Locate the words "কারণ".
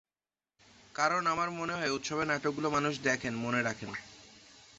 0.95-1.21